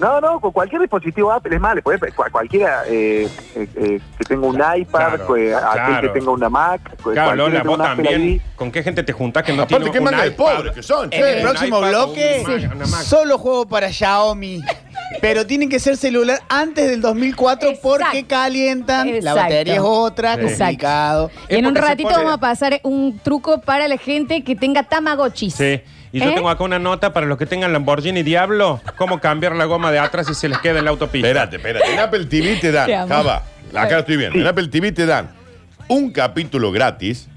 [0.02, 2.00] No, no, con cualquier dispositivo Apple es más, le cual-
[2.32, 6.02] cualquiera eh, eh, eh, que tenga un iPad, Claro, que- aquel claro.
[6.14, 8.30] que tenga una Mac, que Claro, cualquiera Lola, que tenga vos un Apple también.
[8.34, 8.42] ID.
[8.58, 10.56] ¿Con qué gente te juntás que no Aparte, tiene qué un manga de iPad?
[10.58, 11.18] pobres que son, che.
[11.18, 13.02] Eh, El un próximo iPad o bloque, un Mac, una Mac.
[13.04, 14.62] solo juego para Xiaomi.
[15.22, 18.28] Pero tienen que ser celular antes del 2004 porque Exacto.
[18.28, 19.08] calientan.
[19.08, 19.40] La Exacto.
[19.42, 20.42] batería es otra, Sí.
[20.42, 21.32] complicado.
[21.50, 24.44] Y en un porque se ratito pone- vamos a pasar un truco para la gente
[24.44, 25.54] que tenga Tamagotchis.
[25.56, 25.82] Sí.
[26.12, 26.34] Y yo ¿Eh?
[26.36, 30.00] tengo acá una nota para los que tengan Lamborghini Diablo, cómo cambiar la goma de
[30.00, 31.28] atrás si se les queda en la autopista.
[31.28, 31.94] Espérate, espérate.
[31.94, 33.08] En Apple TV te dan, Te amo.
[33.14, 33.44] Java,
[33.76, 34.40] acá lo estoy viendo.
[34.40, 35.30] En Apple TV te dan
[35.90, 37.28] un capítulo gratis.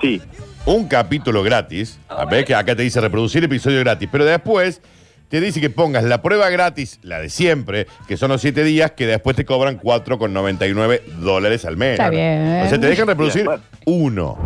[0.00, 0.20] Sí.
[0.64, 1.98] Un capítulo gratis.
[2.08, 4.08] A ver que acá te dice reproducir episodio gratis.
[4.10, 4.80] Pero después
[5.28, 8.92] te dice que pongas la prueba gratis, la de siempre, que son los 7 días,
[8.92, 11.92] que después te cobran 4,99 dólares al mes.
[11.92, 12.62] Está bien.
[12.64, 14.38] O sea, te dejan reproducir Bien, uno.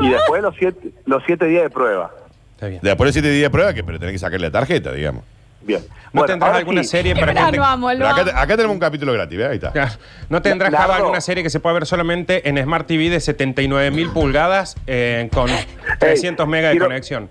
[0.00, 2.10] Y después los siete, los siete días de prueba.
[2.54, 2.80] Está bien.
[2.82, 5.24] Después de 7 días de prueba, que pero tenés que sacarle la tarjeta, digamos.
[5.60, 5.80] Bien.
[6.12, 6.88] ¿No Bueno, tendrás alguna sí.
[6.88, 7.58] serie para gente?
[7.58, 9.48] verano amo, acá, tenemos un capítulo gratis, ¿ves?
[9.48, 9.98] Ahí está.
[10.30, 10.72] ¿No tendrás.
[10.72, 14.76] Java, alguna serie que se pueda ver solamente en Smart TV de 79 mil pulgadas
[14.86, 15.50] eh, con
[15.98, 17.28] 300 megas de quiero- conexión?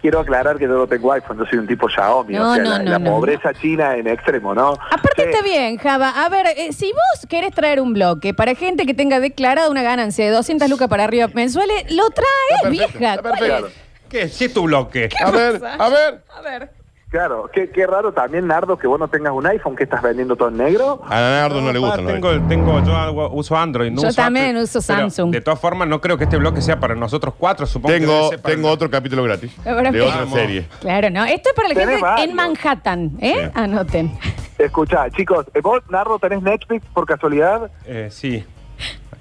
[0.00, 2.34] Quiero aclarar que yo no tengo iPhone, yo soy un tipo Xiaomi.
[2.34, 3.10] No, o sea, no, la, no, la no.
[3.12, 4.70] pobreza china en extremo, ¿no?
[4.90, 5.28] Aparte Sí.
[5.30, 6.10] está bien, Java.
[6.24, 9.82] A ver, eh, si vos querés traer un bloque para gente que tenga declarada una
[9.82, 13.14] ganancia de 200 lucas para arriba mensuales, lo traes, Está perfecto, vieja.
[13.14, 13.66] está ¿Cuál perfecto.
[13.68, 13.72] es?
[14.08, 14.28] ¿Qué?
[14.28, 15.08] Si es tu bloque.
[15.24, 15.84] A ver, pasa?
[15.84, 16.20] a ver.
[16.36, 16.70] A ver.
[17.08, 20.34] Claro, qué, qué raro también, Nardo, que vos no tengas un iPhone que estás vendiendo
[20.34, 21.00] todo en negro.
[21.08, 22.00] A Leonardo no, le gusta.
[22.02, 22.08] ¿no?
[22.08, 23.92] tengo, tengo, yo hago- uso Android.
[23.92, 24.62] No Yo uso también Apple.
[24.64, 25.30] uso Pero, Samsung.
[25.30, 27.64] De todas formas, no creo que este bloque sea para nosotros cuatro.
[27.64, 29.54] Supongo que debe Tengo, ser para tengo otro capítulo gratis.
[29.62, 30.34] Pero De otra vamos.
[30.34, 30.66] serie.
[30.80, 31.24] Claro, ¿no?
[31.24, 32.28] Esto es para la Tenés gente varios.
[32.28, 33.34] en Manhattan, ¿eh?
[33.44, 33.50] Sí.
[33.54, 34.18] Anoten.
[34.58, 37.70] Escuchá, chicos, eh, ¿vos, Nardo, tenés Netflix por casualidad?
[37.84, 38.44] Eh, sí.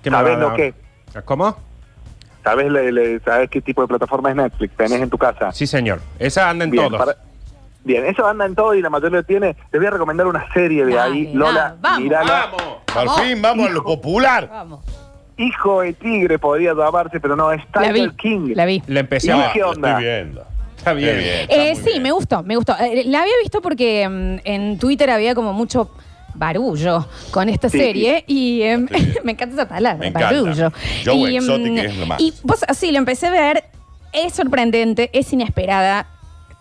[0.02, 0.58] ¿Qué me ¿Sabés va a lo dar?
[0.58, 0.74] que?
[1.24, 1.56] ¿Cómo?
[2.44, 4.76] ¿Sabés, le- le- ¿Sabés qué tipo de plataforma es Netflix?
[4.76, 5.52] ¿Tenés en tu casa?
[5.52, 6.00] Sí, señor.
[6.18, 7.00] Esa anda en Bien, todos.
[7.00, 7.18] para-
[7.86, 9.56] Bien, eso anda en todo y la mayoría lo tiene.
[9.72, 11.26] Les voy a recomendar una serie de ahí.
[11.26, 12.00] dale, Lola, vamos.
[12.02, 12.50] mirala.
[12.52, 12.64] ¡Vamos!
[12.94, 13.22] Vamos.
[13.22, 14.50] fin vamos a lo popular.
[14.52, 14.84] Vamos.
[15.38, 17.94] Hijo de tigre podría llamarse, pero no, es La vi.
[18.02, 18.54] Tiger King.
[18.56, 18.82] La vi.
[18.88, 19.50] La empecé ¿Y a ver.
[19.54, 19.90] qué onda?
[19.92, 20.44] Estoy viendo.
[20.78, 21.18] Está bien.
[21.20, 22.04] Está Eh, muy sí, bien.
[22.04, 22.76] me gustó, me gustó.
[22.80, 25.92] Eh, la había visto porque mm, en Twitter había como mucho
[26.34, 29.14] barullo con esta Sí, serie y em, Sí.
[29.24, 30.32] me encanta esa palabra, Me encanta.
[30.32, 30.72] barullo.
[31.06, 32.20] Joe y, em, Exotic es lo más.
[32.22, 33.64] y vos así lo empecé a ver,
[34.14, 36.08] es sorprendente, es inesperada,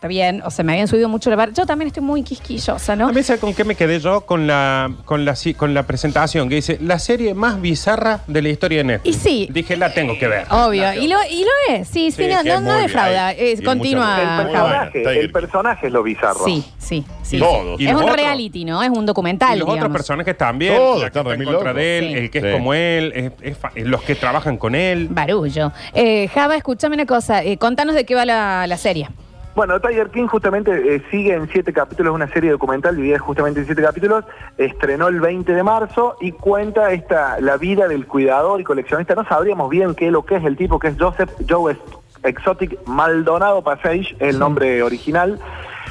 [0.04, 1.52] está bien, o sea, me habían subido mucho la barra.
[1.54, 3.08] Yo también estoy muy quisquillosa, ¿no?
[3.08, 4.20] A mí, ¿sabe con qué me quedé yo?
[4.20, 8.50] Con la, con la, con la presentación que dice la serie más bizarra de la
[8.50, 9.16] historia de Netflix.
[9.16, 9.48] Y sí.
[9.50, 10.46] Dije, la tengo que ver.
[10.50, 13.60] Obvio, y lo, y lo es, sí, sí, Sí, no, no, es no defrauda, es-
[13.60, 14.20] Y continúa.
[14.20, 16.44] El personaje, bueno, el personaje es lo bizarro.
[16.44, 17.38] Sí, sí, sí.
[17.38, 17.80] Todos.
[17.80, 18.82] Es un otros- reality, ¿no?
[18.82, 19.96] Es un documental, Y los otros digamos.
[19.96, 20.76] personajes también.
[20.76, 21.76] Todos la que están está en contra locos.
[21.76, 22.14] de él, Sí.
[22.14, 22.50] el que es Sí.
[22.52, 25.08] como él, es- es fa- los que trabajan con él.
[25.10, 25.72] Barullo.
[25.94, 27.42] Eh, Java, escúchame una cosa.
[27.42, 29.08] eh, contanos de qué va la, la serie.
[29.54, 33.66] Bueno, Tiger King justamente eh, sigue en siete capítulos, una serie documental dividida justamente en
[33.66, 34.24] siete capítulos,
[34.58, 39.14] estrenó el 20 de marzo y cuenta esta la vida del cuidador y coleccionista.
[39.14, 41.76] No sabríamos bien qué es lo que es el tipo, que es Joseph Joe
[42.24, 45.38] Exotic Maldonado Passage, el nombre original.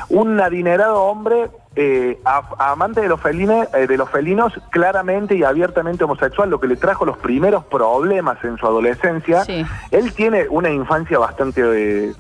[0.10, 6.04] Un adinerado hombre eh, a- amante de los, eh, de los felinos, claramente y abiertamente
[6.04, 9.44] homosexual, lo que le trajo los primeros problemas en su adolescencia.
[9.46, 9.66] Sí.
[9.90, 12.12] Él tiene una infancia bastante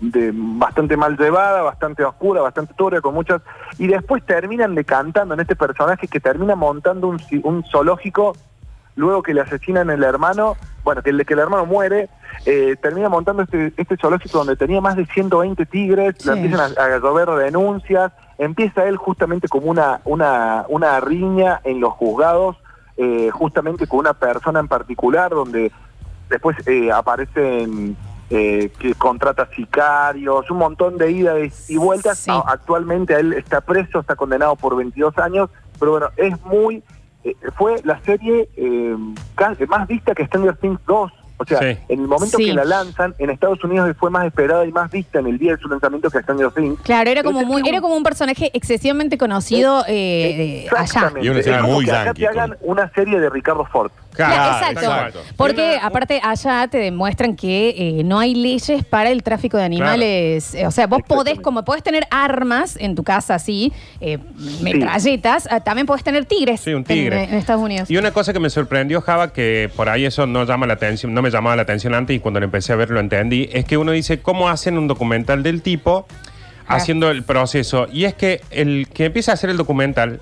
[0.00, 3.42] de, bastante mal llevada, bastante oscura, bastante turbia, con muchas...
[3.78, 8.36] Y después terminan decantando en este personaje que termina montando un, un zoológico,
[8.96, 12.08] luego que le asesinan el hermano, bueno, que el, que el hermano muere,
[12.46, 16.28] eh, termina montando este, este zoológico donde tenía más de 120 tigres, Sí.
[16.28, 21.80] le empiezan a, a llover denuncias, empieza él justamente como una, una, una riña en
[21.80, 22.56] los juzgados,
[22.96, 25.72] eh, justamente con una persona en particular, donde
[26.28, 27.96] después eh, aparecen
[28.30, 32.18] eh, que contrata sicarios, un montón de idas y vueltas.
[32.18, 32.30] Sí.
[32.46, 36.82] Actualmente él está preso, está condenado por 22 años, pero bueno, es muy...
[37.24, 38.96] eh, fue la serie eh,
[39.68, 41.12] más vista que Stranger Things 2.
[41.36, 41.76] O sea, Sí.
[41.88, 42.44] en el momento Sí.
[42.46, 45.56] que la lanzan, en Estados Unidos fue más esperada y más vista en el día
[45.56, 46.80] de su lanzamiento que Stranger Things.
[46.82, 50.82] Claro, era como Es muy, era como un personaje excesivamente conocido eh, allá.
[50.82, 51.26] Exactamente.
[51.26, 53.90] Y una Es serie como muy que acá te hagan una serie de Ricardo Ford.
[54.14, 54.80] Claro, Claro, exacto.
[54.80, 55.20] exacto.
[55.36, 59.64] Porque una- aparte allá te demuestran que eh, no hay leyes para el tráfico de
[59.64, 60.54] animales.
[60.54, 61.42] Eh, O sea, vos podés, Exactamente.
[61.42, 64.18] como podés tener armas en tu casa así, eh,
[64.62, 67.24] metralletas, ah, también podés tener tigres Sí, un en- tigre.
[67.24, 67.90] En, Estados Unidos.
[67.90, 71.12] Y una cosa que me sorprendió, Java, que por ahí eso no llama la atención,
[71.14, 73.64] no me llamaba la atención antes y cuando lo empecé a ver lo entendí, es
[73.64, 76.06] que uno dice cómo hacen un documental del tipo
[76.66, 76.76] Ah.
[76.76, 77.86] haciendo el proceso.
[77.92, 80.20] Y es que el que empieza a hacer el documental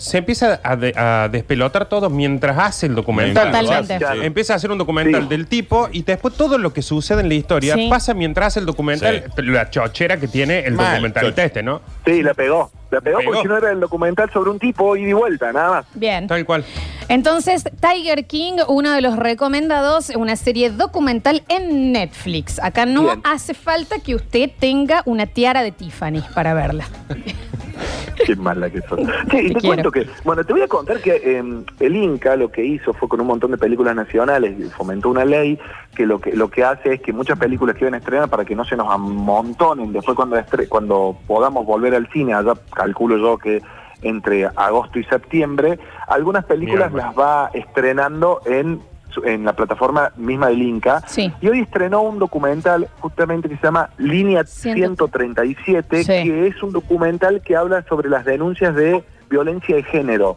[0.00, 3.46] se empieza a, de- a despelotar todo mientras hace el documental.
[3.52, 4.26] Totalmente.
[4.26, 5.28] Empieza a hacer un documental Sí.
[5.28, 7.88] del tipo y después todo lo que sucede en la historia Sí.
[7.88, 9.22] pasa mientras hace el documental.
[9.26, 9.32] Sí.
[9.36, 11.80] pero La chochera que tiene el Mal, documentalista este, ¿no?
[12.04, 12.70] Sí, la pegó.
[12.90, 13.30] La pegó, Pegó.
[13.30, 15.86] porque si no era el documental sobre un tipo ida y vuelta, nada más.
[15.94, 16.26] Bien.
[16.26, 16.64] Tal cual.
[17.08, 22.58] Entonces, Tiger King, uno de los recomendados, una serie documental en Netflix.
[22.58, 23.20] Acá no Bien.
[23.24, 26.84] hace falta que usted tenga una tiara de Tiffany para verla.
[28.26, 28.98] Qué mala que sos.
[29.30, 31.42] Sí, y Te cuento que, bueno, te voy a contar que eh,
[31.80, 35.24] el Inca lo que hizo fue con un montón de películas nacionales, y fomentó una
[35.24, 35.58] ley
[35.94, 38.44] que lo que lo que hace es que muchas películas que iban a estrenar para
[38.44, 39.92] que no se nos amontonen.
[39.92, 43.62] Después cuando estre- cuando podamos volver al cine, allá calculo yo que
[44.02, 48.80] entre agosto y septiembre, algunas películas Bien, las va estrenando en
[49.24, 51.02] en la plataforma misma del Inca.
[51.06, 51.32] Sí.
[51.40, 56.06] Y hoy estrenó un documental justamente que se llama Línea Ciento- 137, Sí.
[56.06, 60.34] que es un documental que habla sobre las denuncias de violencia de género.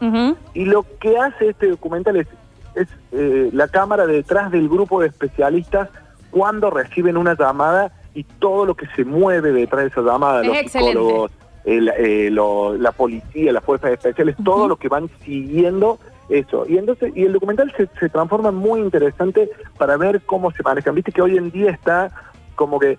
[0.53, 2.27] Y lo que hace este documental es,
[2.75, 5.89] es eh, la cámara detrás del grupo de especialistas
[6.31, 10.47] cuando reciben una llamada y todo lo que se mueve detrás de esa llamada, Es
[10.47, 10.91] los excelente.
[10.99, 11.31] psicólogos,
[11.65, 15.97] el, eh, lo- la policía, las fuerzas especiales, todo lo que van siguiendo
[16.29, 16.65] eso.
[16.67, 20.63] Y entonces y el documental se, se transforma en muy interesante para ver cómo se
[20.63, 20.95] manejan.
[20.95, 22.11] Viste que hoy en día está
[22.55, 22.97] como que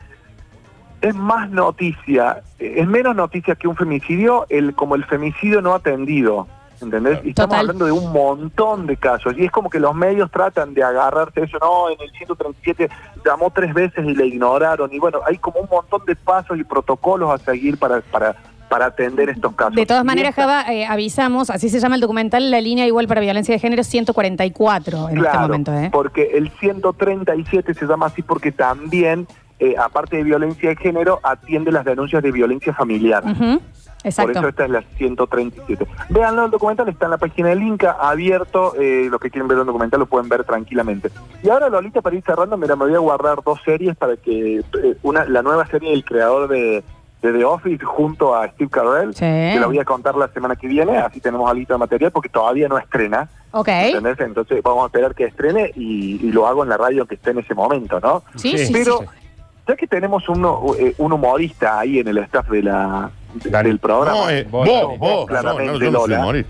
[1.00, 6.46] es más noticia, es menos noticia que un femicidio, el como el femicidio no atendido.
[6.80, 7.20] ¿Entendés?
[7.24, 7.60] Y estamos Total.
[7.60, 9.34] hablando de un montón de casos.
[9.38, 11.58] Y es como que los medios tratan de agarrarse eso.
[11.60, 12.88] No, en el 137
[13.24, 14.92] llamó tres veces y le ignoraron.
[14.92, 18.36] Y bueno, hay como un montón de pasos y protocolos a seguir para, para,
[18.74, 19.76] para atender estos casos.
[19.76, 23.20] De todas maneras, Java, eh, avisamos, así se llama el documental, la línea igual para
[23.20, 25.72] violencia de género 144 en este Claro, momento.
[25.72, 25.90] ¿eh?
[25.92, 29.28] porque el 137 se llama así porque también,
[29.60, 33.22] eh, aparte de violencia de género, atiende las denuncias de violencia familiar.
[33.24, 34.32] Ujú, Por Exacto.
[34.40, 35.86] eso esta es la 137.
[36.10, 38.74] Véanlo, el documental está en la página del Inca, abierto.
[38.76, 41.10] eh, los que quieren ver el documental lo pueden ver tranquilamente.
[41.44, 44.58] Y ahora, Lolita, para ir cerrando, mira, me voy a guardar dos series para que.
[44.58, 46.82] eh, una La nueva serie del creador de,
[47.24, 49.20] de The Office junto a Steve Carell, Sí.
[49.20, 52.28] que la voy a contar la semana que viene, así tenemos algo de material, porque
[52.28, 53.28] todavía no estrena.
[53.52, 53.68] Ok.
[53.68, 54.20] ¿Entendés?
[54.20, 57.30] Entonces vamos a esperar que estrene y, y lo hago en la radio que esté
[57.30, 58.22] en ese momento, ¿no?
[58.36, 58.58] Sí, Sí.
[58.58, 58.72] sí, sí.
[58.74, 59.00] Pero
[59.66, 63.10] ya que tenemos uno, eh, un humorista ahí en el staff de la,
[63.46, 63.68] Dale.
[63.70, 66.44] del programa, No, eh, Vos, vos, vos, claramente, no, no, no Lola.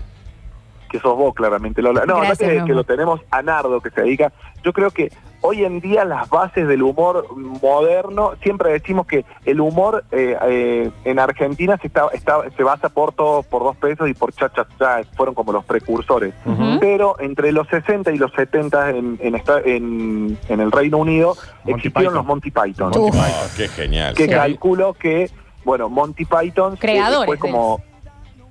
[0.89, 2.03] que sos vos claramente, Lola.
[2.05, 4.31] No, Gracias, mi que, que lo tenemos a Nardo, que se dedica.
[4.63, 5.11] Yo creo que
[5.45, 7.27] hoy en día las bases del humor
[7.61, 12.89] moderno, siempre decimos que el humor eh, eh, en Argentina se está, está- se basa
[12.89, 16.33] por todo, por dos pesos y por cha cha cha, fueron como los precursores.
[16.79, 21.35] Pero entre los 60 y los 70 en, en, esta- en, en el Reino Unido
[21.63, 22.13] Monty existieron Python.
[22.15, 22.91] los Monty Python.
[22.95, 23.11] Oh,
[23.55, 24.13] qué genial.
[24.15, 24.29] que Sí.
[24.29, 25.29] calculo que,
[25.63, 27.79] bueno, Monty Python Creadores fue como...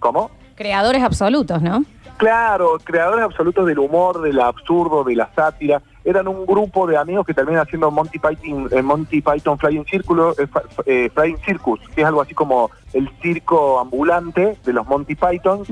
[0.00, 0.30] ¿Cómo?
[0.54, 1.85] Creadores absolutos, ¿no?
[2.18, 5.83] Claro, creadores absolutos del humor, del absurdo, de la sátira.
[6.04, 10.32] Eran un grupo de amigos que terminan haciendo Monty Python, eh, Monty Python Flying, Circulo,
[10.38, 10.46] eh,
[10.86, 15.62] eh, Flying Circus, que es algo así como el circo ambulante de los Monty Python.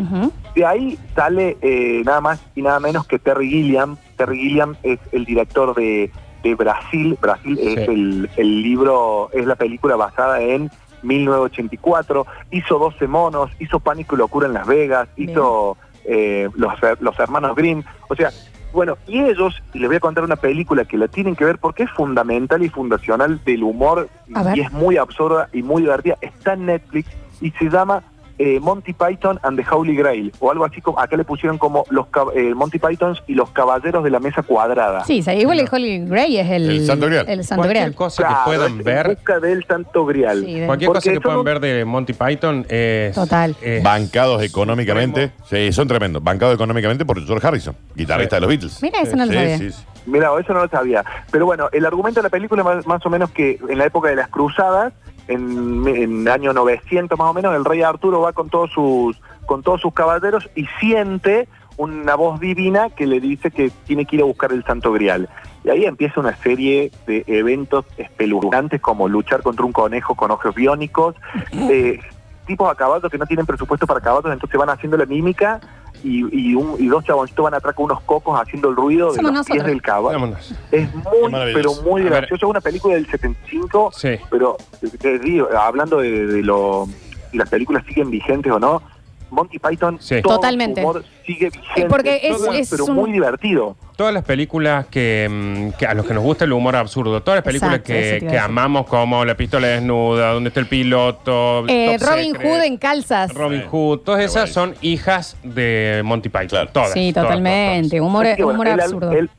[0.55, 3.97] De ahí sale eh, nada más y nada menos que Terry Gilliam.
[4.17, 6.11] Terry Gilliam es el director de,
[6.43, 7.19] de Brasil.
[7.21, 10.71] Brasil es el, el libro, es la película basada en
[11.03, 12.27] 1984.
[12.51, 15.31] Hizo 12 monos, hizo Pánico y Locura en Las Vegas, Bien.
[15.31, 17.83] hizo eh, los, los hermanos Grimm.
[18.09, 18.31] O sea,
[18.73, 21.59] bueno, y ellos, y les voy a contar una película que la tienen que ver
[21.59, 24.09] porque es fundamental y fundacional del humor
[24.55, 26.17] y es muy absurda y muy divertida.
[26.21, 28.03] Está en Netflix y se llama
[28.39, 31.85] eh, Monty Python and the Holy Grail, o algo así como, acá le pusieron como
[31.91, 35.05] los cab- eh, Monty Pythons y los caballeros de la mesa cuadrada.
[35.05, 37.29] Sí, igual el Holy Grail es el, El Santo Grial.
[37.29, 37.95] El Santo Cualquier Grial.
[37.95, 40.45] cosa Claro, que puedan en ver, busca del Santo Grial.
[40.45, 43.15] Sí, de- cualquier cosa que eso puedan no- ver de Monty Python es.
[43.15, 43.55] Total.
[43.61, 45.31] es- Bancados económicamente.
[45.49, 46.23] Sí, son tremendos.
[46.23, 48.37] Bancados económicamente por George Harrison, guitarrista Sí.
[48.37, 48.83] de los Beatles.
[48.83, 49.59] Mira, eso no lo Sí, sabía.
[49.59, 49.85] sí, sí.
[50.07, 51.05] Mira, eso no lo sabía.
[51.31, 54.09] Pero bueno, el argumento de la película más, más o menos que en la época
[54.09, 54.93] de las cruzadas,
[55.29, 59.63] en, en año 900 más o menos, el rey Arturo va con todos sus con
[59.63, 64.23] todos sus caballeros y siente una voz divina que le dice que tiene que ir
[64.23, 65.29] a buscar el Santo Grial.
[65.65, 70.55] Y ahí empieza una serie de eventos espeluznantes como luchar contra un conejo con ojos
[70.55, 71.15] biónicos,
[71.53, 72.01] eh,
[72.47, 75.61] tipos a caballos que no tienen presupuesto para caballos, entonces van haciendo la mímica
[76.05, 79.23] y, y, un- y dos chaboncitos van atrás con unos cocos haciendo el ruido de
[79.23, 80.19] los pies del caballo.
[80.19, 80.55] Vámonos.
[80.71, 82.35] Es muy, pero muy gracioso.
[82.47, 84.17] Es una película del 75, Sí.
[84.31, 84.57] pero
[85.01, 86.89] te digo, hablando de, de lo
[87.31, 88.83] si las películas siguen vigentes o no,
[89.31, 90.21] Monty Python, Sí.
[90.23, 90.83] todo Totalmente.
[90.83, 91.87] su humor sigue vigente.
[91.89, 93.77] porque es- todo, es pero un- muy divertido.
[93.97, 97.39] Todas las películas que, mm, que a los que nos gusta el humor absurdo, todas
[97.39, 98.39] las películas Exacto, eso que, te iba a que decir.
[98.39, 102.77] amamos como La pistola desnuda, Donde está el piloto, Eh, Top Robin Secret, Hood en
[102.79, 103.35] calzas.
[103.35, 103.63] Robin.
[103.71, 106.49] Hood, todas Qué esas son hijas de Monty Python.
[106.49, 106.71] Claro.
[106.73, 106.93] Todas.
[106.93, 107.97] Sí, todas, totalmente.
[107.99, 109.13] todas, Humor, Es que, bueno, humor el, al- absurdo.
[109.13, 109.31] el-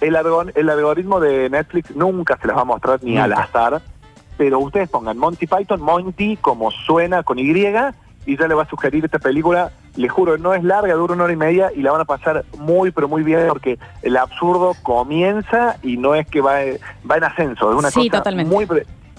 [0.00, 3.42] el algo- el algoritmo de Netflix nunca se las va a mostrar ni al Nunca.
[3.42, 3.82] azar,
[4.36, 7.50] pero ustedes pongan Monty Python, Monty como suena con Y,
[8.26, 9.72] y ya le va a sugerir esta película.
[9.98, 12.44] Les juro, no es larga, dura una hora y media y la van a pasar
[12.56, 16.54] muy, pero muy bien porque el absurdo comienza y no es que va,
[17.10, 18.54] va en ascenso, es una Sí, cosa totalmente.
[18.54, 18.66] muy...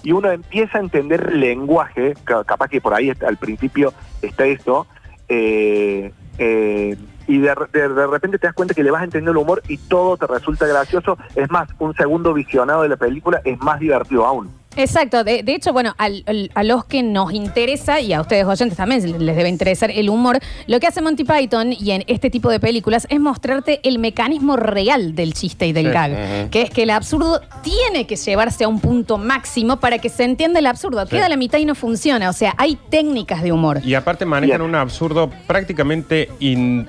[0.02, 4.46] Y uno empieza a entender el lenguaje, ca- capaz que por ahí al principio está
[4.46, 4.86] esto,
[5.28, 9.32] eh, eh, y de, de- de repente te das cuenta que le vas a entender
[9.32, 11.18] el humor y todo te resulta gracioso.
[11.36, 14.50] Es más, un segundo visionado de la película es más divertido aún.
[14.76, 18.44] Exacto, de, de hecho, bueno, al- al- a los que nos interesa, y a ustedes
[18.44, 22.30] oyentes también les debe interesar el humor, lo que hace Monty Python y en este
[22.30, 25.92] tipo de películas es mostrarte el mecanismo real del chiste y del Sí.
[25.92, 26.50] gag, Ujú.
[26.50, 30.22] que es que el absurdo tiene que llevarse a un punto máximo para que se
[30.24, 31.04] entienda el absurdo.
[31.06, 33.80] Queda a la mitad y no funciona, o sea, hay técnicas de humor.
[33.84, 34.68] Y aparte manejan Bien.
[34.70, 36.88] un absurdo prácticamente in-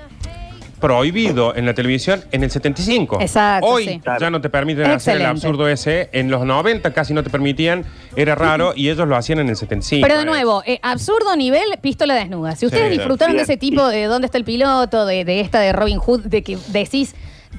[0.82, 3.18] prohibido en la televisión en el 75.
[3.20, 4.00] Exacto, Hoy sí.
[4.20, 6.10] ya no te permiten hacer el absurdo ese.
[6.12, 7.84] En los 90 casi no te permitían.
[8.16, 10.06] Era raro y ellos lo hacían en el 75.
[10.06, 12.56] Pero de nuevo, eh, absurdo nivel pistola desnuda.
[12.56, 15.60] Si ustedes Sí, disfrutaron de ese tipo de dónde está el piloto, de, de esta
[15.60, 17.14] de Robin Hood, de que decís,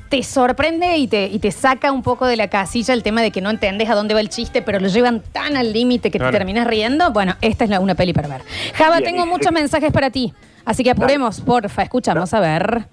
[0.09, 3.31] te sorprende y te, y te saca un poco de la casilla el tema de
[3.31, 6.19] que no entendés a dónde va el chiste, pero lo llevan tan al límite que
[6.19, 6.31] Claro.
[6.33, 7.11] te terminas riendo.
[7.13, 8.41] Bueno, esta es la, una peli para ver.
[8.75, 10.33] Java, Bien, tengo muchos mensajes para ti.
[10.65, 12.85] Así que apuremos, porfa, escuchamos a ver.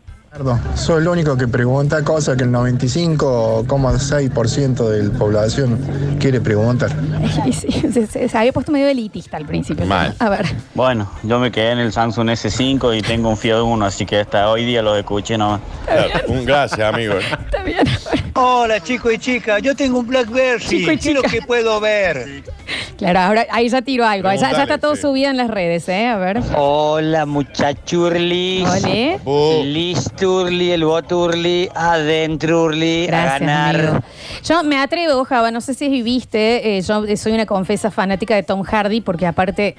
[0.77, 5.77] Soy el único que pregunta cosas que el 95,6% de la población
[6.21, 6.89] quiere preguntar.
[7.45, 9.85] Y sí, se, se- se había puesto medio elitista al principio.
[9.87, 10.15] Mal.
[10.21, 10.47] A ver.
[10.75, 14.21] Bueno, yo me quedé en el Samsung S5 y tengo un Fiat Uno, así que
[14.21, 15.61] hasta hoy día lo escuché nomás.
[16.29, 17.15] Un gracias, amigo.
[17.15, 17.79] Está bien.
[18.35, 20.65] Hola chicos y chicas, yo tengo un Blackberry.
[20.65, 21.33] Chico y ¿Qué es lo chica.
[21.33, 22.45] que puedo ver?
[22.97, 24.31] Claro, ahora ahí ya tiro algo.
[24.33, 25.03] Ya, ya está todo sí.
[25.03, 26.07] subido en las redes, ¿eh?
[26.07, 26.41] A ver.
[26.55, 28.69] Hola muchachurlis.
[29.25, 33.77] Uh, Listurli, el boturli, adentrurli, a ganar.
[33.77, 34.01] amigo.
[34.45, 38.43] Yo me atrevo, Java, no sé si viste, eh, yo soy una confesa fanática de
[38.43, 39.77] Tom Hardy porque aparte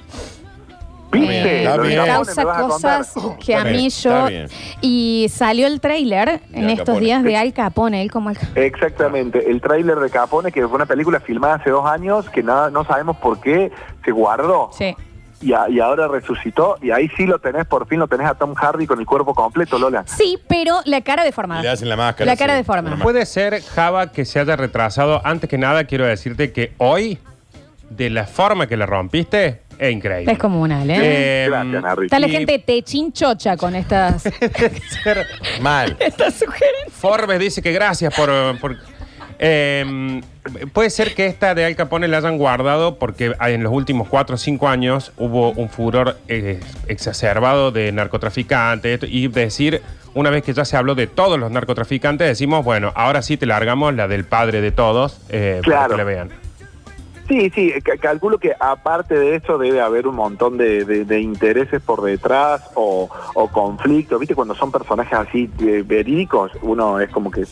[1.12, 1.62] ¿Viste?
[1.62, 2.04] eh, Está bien.
[2.06, 4.10] causa cosas que a Está mí bien, yo...
[4.10, 4.46] está bien.
[4.80, 7.04] Y salió el tráiler en Al estos Capone.
[7.04, 8.66] días de Al Capone, él como Al Capone.
[8.66, 12.70] Exactamente, el tráiler de Capone, que fue una película filmada hace dos años, que nada,
[12.70, 13.70] no sabemos por qué
[14.04, 14.70] se guardó.
[14.72, 14.96] Sí.
[15.42, 18.34] Y, a- y ahora resucitó, y ahí sí lo tenés, por fin lo tenés a
[18.34, 20.04] Tom Hardy con el cuerpo completo, Lola.
[20.06, 21.60] Sí, pero la cara deformada.
[21.62, 22.30] Le hacen la máscara.
[22.30, 22.58] La cara sí.
[22.58, 22.94] deformada.
[22.94, 25.20] Una Puede ser, Java, que se haya retrasado.
[25.24, 27.18] Antes que nada, quiero decirte que hoy,
[27.90, 30.32] de la forma que la rompiste, es increíble.
[30.32, 30.96] Es comunal, ¿eh?
[31.00, 32.04] Eh, Gracias, Narri.
[32.06, 35.26] Está la y gente te chinchocha con estas, ser-
[35.60, 35.96] Mal.
[36.00, 36.92] estas sugerencias.
[36.92, 38.30] Forbes dice que gracias por...
[38.60, 38.76] por-
[39.44, 40.20] eh,
[40.72, 44.36] puede ser que esta de Al Capone la hayan guardado porque en los últimos 4
[44.36, 49.82] o 5 años hubo un furor eh, exacerbado de narcotraficantes esto, y decir,
[50.14, 53.46] una vez que ya se habló de todos los narcotraficantes, decimos, bueno, ahora sí te
[53.46, 55.90] largamos la del padre de todos eh, para Claro.
[55.90, 56.28] que la vean.
[57.32, 61.20] Sí, sí, ca- calculo que aparte de eso debe haber un montón de, de- de
[61.22, 64.34] intereses por detrás o, o conflictos, ¿viste?
[64.34, 67.44] Cuando son personajes así eh, verídicos, uno es como que...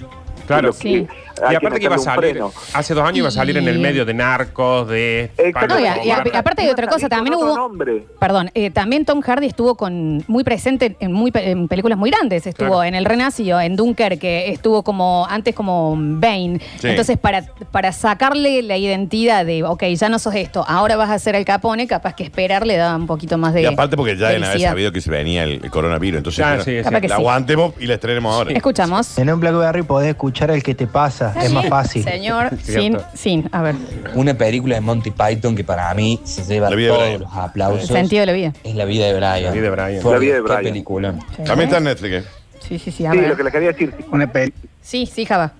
[0.46, 0.72] Claro.
[0.72, 0.94] que- Sí.
[0.96, 1.08] hay
[1.50, 2.52] Y aparte que iba a salir, freno.
[2.74, 5.30] hace dos años iba a salir en el medio de narcos, de...
[5.68, 8.04] No, y a- y a- y aparte hay otra cosa, también hubo- nombre.
[8.18, 12.10] Perdón, eh, también Tom Hardy estuvo con muy presente en, muy, pe- en películas muy
[12.10, 12.46] grandes.
[12.46, 12.84] Estuvo Claro.
[12.84, 16.60] en El Renacido, en Dunkerque, estuvo como antes como Bane.
[16.78, 16.88] Sí.
[16.88, 21.18] Entonces, para, para sacarle la identidad de, ok, ya no sos esto, ahora vas a
[21.18, 23.62] ser el Capone, capaz que esperar le da un poquito más de.
[23.62, 26.18] Y aparte porque ya deben haber sabido que se venía el, el coronavirus.
[26.18, 26.82] Entonces, Ya, bueno, sí, sí.
[26.84, 27.20] Capaz que la sí.
[27.22, 28.52] aguantemos y la estrenemos ahora.
[28.52, 29.18] Escuchamos.
[29.18, 32.04] En un Blackberry podés escuchar el que te pasa, Está es más fácil.
[32.04, 33.04] Señor, sin, Cierto.
[33.14, 33.74] sin, a ver,
[34.14, 37.20] Una película de Monty Python que para mí se lleva La vida de todos Brian.
[37.22, 37.86] los el aplausos.
[37.88, 38.52] sentido de la vida.
[38.64, 39.42] Es la vida de Brian.
[39.44, 40.02] La vida de Brian.
[40.02, 40.62] Por La vida de qué Brian.
[40.62, 41.14] película.
[41.36, 41.44] Sí.
[41.44, 42.12] También está en Netflix.
[42.14, 42.24] ¿eh?
[42.60, 43.28] Sí, sí, sí, a Sí, ver.
[43.30, 44.52] lo que les quería decir, Una peli.
[44.82, 45.52] Sí, sí, Java.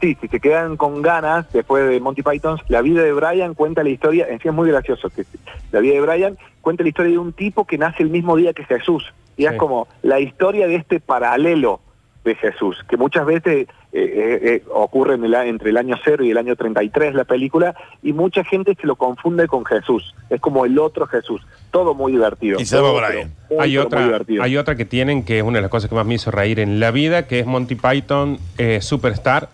[0.00, 3.82] Sí, si se quedan con ganas después de Monty Python, la vida de Brian cuenta
[3.82, 5.24] la historia, en sí es muy gracioso, que
[5.72, 8.52] la vida de Brian cuenta la historia de un tipo que nace el mismo día
[8.52, 9.04] que Jesús.
[9.36, 9.48] Y Sí.
[9.48, 11.80] es como la historia de este paralelo
[12.24, 13.66] de Jesús, que muchas veces
[14.04, 17.14] eh, eh, eh, ocurre en el a- entre el año 0 y el año 33
[17.14, 20.14] la película, y mucha gente se lo confunde con Jesús.
[20.30, 21.40] Es como el otro Jesús.
[21.70, 22.58] Todo muy divertido.
[22.60, 22.94] Y se Brian.
[23.08, 24.42] pero- muy, Hay otra, divertido.
[24.42, 26.60] hay otra que tienen que es una de las cosas que más me hizo reír
[26.60, 29.48] en la vida, que es Monty Python eh, Superstar,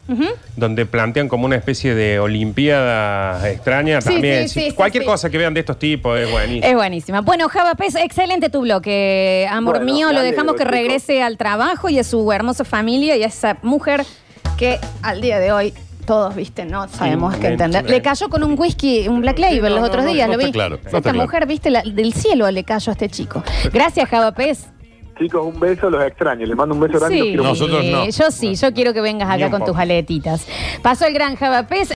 [0.57, 4.49] donde plantean como una especie de olimpiada extraña Sí, también.
[4.49, 5.09] sí, Si- sí, cualquier sí.
[5.09, 6.67] cosa que vean de estos tipos es buenísimo.
[6.67, 7.21] Es buenísima.
[7.21, 10.13] Bueno, Java Pez, excelente tu bloque, amor Bueno, mío.
[10.13, 14.05] Lo dejamos que regrese al trabajo y a su hermosa familia y a esa mujer
[14.57, 15.75] que al día de hoy
[16.07, 17.85] todos, viste, no sabemos Sí, qué entender.
[17.85, 17.91] sí.
[17.91, 20.35] Le cayó con un whisky, un Black Label no, los no, otros no, días, no
[20.35, 20.53] lo está vi.
[20.53, 21.19] claro, no Esta está claro.
[21.27, 23.43] mujer, viste, la- del cielo le cayó a este chico.
[23.73, 24.67] Gracias, Java Pez.
[25.17, 26.45] Chicos, un beso, los extraño.
[26.45, 27.67] Les mando un beso grande y los Sí, quiero mucho.
[27.69, 28.05] Nosotros no.
[28.11, 29.71] yo sí, yo quiero que vengas Ni acá un con poco.
[29.73, 30.45] tus aletitas.
[30.83, 31.93] Pasó el gran Java Pez.